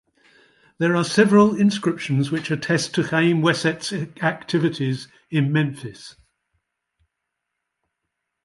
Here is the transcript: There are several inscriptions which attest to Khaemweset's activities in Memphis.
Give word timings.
There 0.79 0.95
are 0.95 1.03
several 1.03 1.55
inscriptions 1.55 2.31
which 2.31 2.49
attest 2.49 2.95
to 2.95 3.03
Khaemweset's 3.03 3.93
activities 4.23 5.07
in 5.29 5.51
Memphis. 5.51 6.15